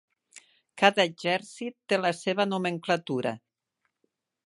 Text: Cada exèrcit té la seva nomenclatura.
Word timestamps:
Cada 0.81 1.05
exèrcit 1.09 1.77
té 1.93 2.01
la 2.01 2.13
seva 2.23 2.49
nomenclatura. 2.51 3.39